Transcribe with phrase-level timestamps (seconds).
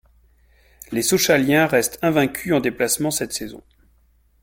[0.91, 3.61] Les Sochaliens restent invaincus en déplacement cette saison.